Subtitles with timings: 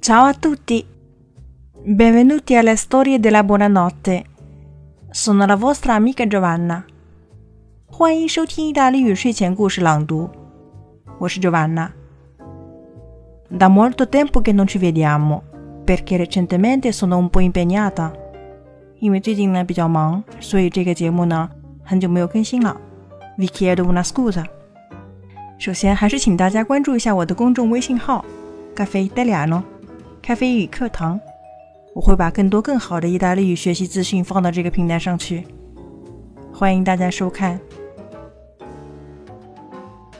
[0.00, 0.84] Ciao a tutti!
[1.84, 4.24] Benvenuti alle storie della buonanotte.
[5.10, 6.84] Sono la vostra amica Giovanna.
[7.86, 10.30] 欢迎收听意大利语睡前故事朗读。
[11.18, 15.42] 我是 Giovanna。Da molto tempo che non ci vediamo,
[15.84, 18.12] perché recentemente sono un po' impegnata.
[19.00, 21.48] 因为最近呢比较忙，所以这个节目呢
[21.82, 22.76] 很久没有更新了。
[23.38, 24.44] Vi chiedo una scusa。
[25.58, 28.24] 首先还是请大家关注一下我的公众微信号
[28.76, 29.62] “Caffè Italiano”，
[30.22, 31.20] 咖啡语课堂。
[31.94, 35.44] 我会把更多更好的意大利语学习资讯放到这个平台上去，
[36.52, 37.58] 欢迎大家收看。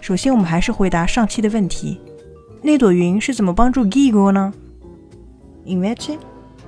[0.00, 2.00] 首先，我们还是回答上期的问题：
[2.62, 4.52] 那朵云是怎么帮助 Gigo 呢？
[5.66, 6.18] Invece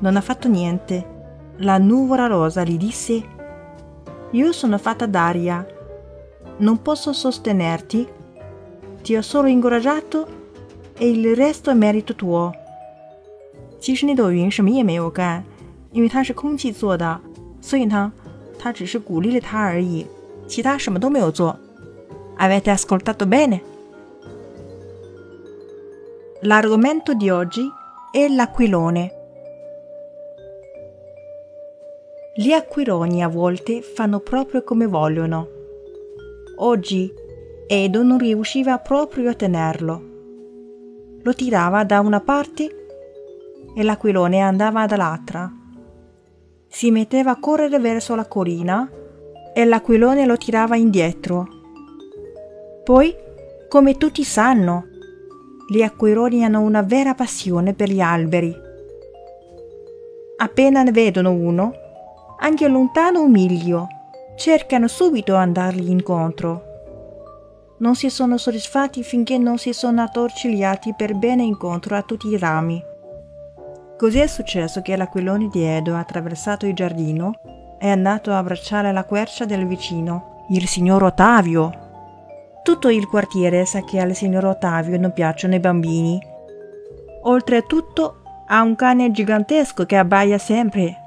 [0.01, 1.03] non ha fatto niente.
[1.59, 3.23] La nuvola rosa gli disse:
[4.33, 5.67] Io sono fatta d'aria,
[6.59, 8.07] non posso sostenerti,
[9.03, 10.27] ti ho solo incoraggiato
[10.97, 12.53] e il resto è merito tuo.
[13.79, 15.45] 其实那朵云什么也没有干，
[15.93, 17.21] 因为它是空气做的，
[17.61, 18.13] 所以呢，
[18.59, 20.07] 它只是鼓励了他而已，
[20.47, 21.59] 其他什么都没有做。
[22.37, 23.61] Avete ascoltato bene?
[26.43, 27.69] L'argomento di oggi
[28.11, 29.11] è l'aquilone.
[32.35, 35.49] Gli aquiloni a volte fanno proprio come vogliono.
[36.59, 37.13] Oggi
[37.67, 40.03] Edo non riusciva proprio a tenerlo.
[41.23, 42.84] Lo tirava da una parte
[43.76, 45.52] e l'aquilone andava dall'altra.
[46.68, 48.90] Si metteva a correre verso la collina
[49.54, 51.48] e l'aquilone lo tirava indietro.
[52.84, 53.14] Poi,
[53.68, 54.86] come tutti sanno,
[55.68, 58.56] gli aquiloni hanno una vera passione per gli alberi.
[60.38, 61.74] Appena ne vedono uno,
[62.40, 63.88] anche lontano un miglio,
[64.36, 66.64] cercano subito andargli incontro.
[67.78, 72.38] Non si sono soddisfatti finché non si sono attorcigliati per bene incontro a tutti i
[72.38, 72.82] rami.
[73.98, 77.40] Così è successo che l'aquilone di Edo ha attraversato il giardino
[77.80, 81.84] e è andato a abbracciare la quercia del vicino, il signor Ottavio,
[82.66, 86.20] tutto il quartiere sa che al signor Ottavio non piacciono i bambini.
[87.22, 90.98] Oltretutto ha un cane gigantesco che abbaia sempre.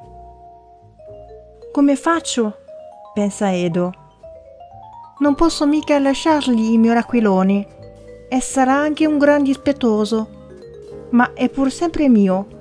[1.72, 2.59] Come faccio?
[3.12, 3.93] pensa Edo.
[5.19, 7.66] Non posso mica lasciargli il mio aquilone
[8.28, 10.28] e sarà anche un gran dispettoso,
[11.10, 12.58] ma è pur sempre mio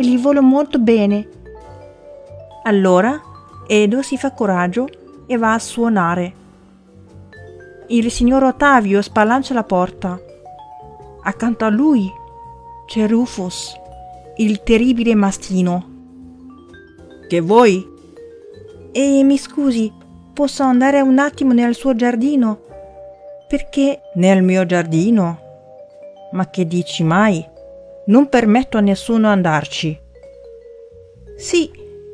[0.00, 1.28] e gli voglio molto bene.
[2.64, 3.20] Allora
[3.66, 4.88] Edo si fa coraggio
[5.26, 6.32] e va a suonare.
[7.88, 10.18] Il signor Ottavio spalancia la porta.
[11.22, 12.10] Accanto a lui
[12.86, 13.78] c'è Rufus,
[14.36, 15.88] il terribile mastino.
[17.28, 17.86] Che vuoi?
[18.92, 19.92] E mi scusi,
[20.32, 22.60] posso andare un attimo nel suo giardino?
[23.46, 25.38] Perché nel mio giardino?
[26.32, 27.49] Ma che dici mai?
[28.06, 29.98] Non permetto a nessuno andarci.
[31.36, 31.70] Sì,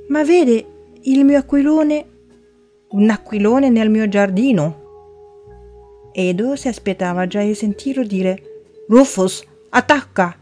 [0.09, 0.67] ma vede,
[1.03, 2.07] il mio aquilone...
[2.89, 4.85] Un aquilone nel mio giardino?
[6.13, 10.37] Edo si aspettava già di sentirlo dire Rufus, attacca!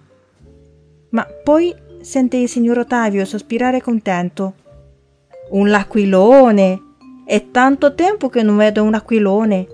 [1.10, 4.54] Ma poi sente il signor Ottavio sospirare contento.
[5.50, 6.82] Un aquilone!
[7.24, 9.66] È tanto tempo che non vedo un aquilone.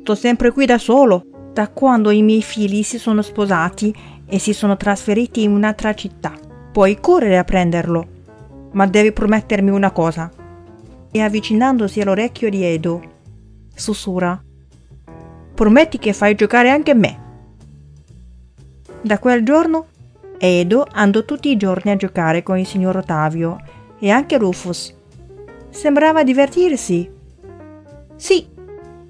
[0.00, 3.94] Sto sempre qui da solo, da quando i miei figli si sono sposati
[4.30, 6.32] e si sono trasferiti in un'altra città.
[6.72, 8.06] Puoi correre a prenderlo,
[8.72, 10.30] ma devi promettermi una cosa.
[11.10, 13.02] E avvicinandosi all'orecchio di Edo,
[13.74, 14.42] sussurra
[15.60, 17.18] prometti che fai giocare anche me.
[19.02, 19.88] Da quel giorno
[20.38, 23.58] Edo andò tutti i giorni a giocare con il signor Ottavio
[23.98, 24.96] e anche Rufus.
[25.68, 27.10] Sembrava divertirsi.
[28.16, 28.48] Sì,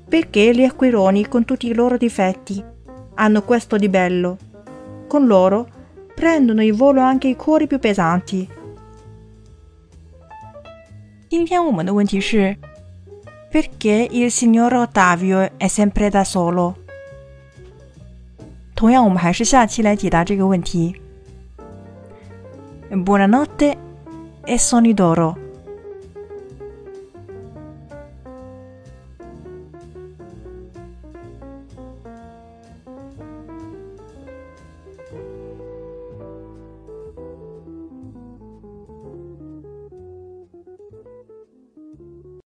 [0.08, 2.60] perché gli acquironi con tutti i loro difetti
[3.14, 4.36] hanno questo di bello
[5.09, 5.67] Con loro
[6.13, 8.47] prendono il volo anche i cuori più pesanti.
[11.27, 12.55] 今天我们的问题是
[13.51, 16.75] perché il signor Ottavio è sempre da solo？
[18.75, 20.95] 同样，我们还是下期来解答这个问题。
[22.89, 23.77] Buonanotte
[24.45, 25.35] e sonni d'oro。